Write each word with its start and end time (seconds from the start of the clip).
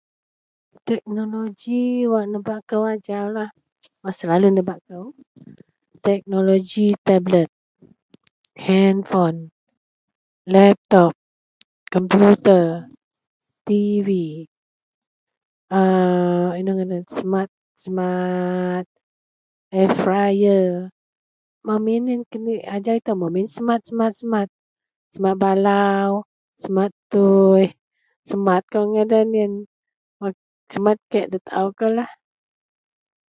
Teknoloji 0.89 1.81
wak 2.11 2.25
nebak 2.31 2.61
kou 2.69 2.83
ajaulah 2.93 3.49
wak 4.03 4.15
selalu 4.19 4.47
nebak 4.51 4.79
kou 4.89 5.05
teknoloji 6.07 6.87
tablet 7.07 7.49
hanpon 8.65 9.35
laptop 10.53 11.13
komputa 11.93 12.57
tibi 13.67 14.23
aaa 15.79 16.57
ino 16.59 16.71
ngadan 16.77 17.05
smart 17.83 18.85
air 19.77 19.91
fryer 20.01 20.73
ajau 22.75 22.95
ito 22.99 23.11
semua 23.53 23.75
smart, 24.19 24.49
semat 25.13 25.35
balau 25.43 26.11
semat 26.61 26.91
tuih 27.11 27.71
smart 28.29 28.63
ngadan 28.93 29.27
ien 29.41 29.53
semat 30.75 30.97
kek 31.11 31.27
da 31.31 31.37
tao 31.47 31.67
kou 31.79 31.91
lah. 31.97 32.11